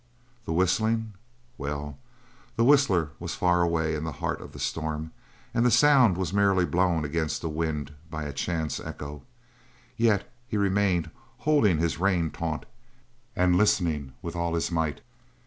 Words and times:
The 0.45 0.51
whistling? 0.53 1.13
Well, 1.59 1.95
the 2.55 2.63
whistler 2.65 3.11
was 3.19 3.35
far 3.35 3.61
away 3.61 3.93
in 3.93 4.03
the 4.03 4.13
heart 4.13 4.41
of 4.41 4.51
the 4.51 4.57
storm, 4.57 5.11
and 5.53 5.63
the 5.63 5.69
sound 5.69 6.17
was 6.17 6.33
merely 6.33 6.65
blown 6.65 7.05
against 7.05 7.43
the 7.43 7.49
wind 7.49 7.93
by 8.09 8.23
a 8.23 8.33
chance 8.33 8.79
echo. 8.79 9.21
Yet 9.97 10.27
he 10.47 10.57
remained 10.57 11.11
holding 11.37 11.77
his 11.77 11.99
rein 11.99 12.31
taut, 12.31 12.65
and 13.35 13.55
listening 13.55 14.13
with 14.23 14.35
all 14.35 14.55
his 14.55 14.71
might. 14.71 15.01